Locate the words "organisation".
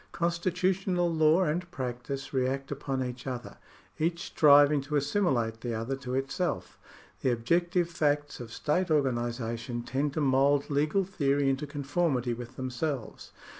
8.89-9.83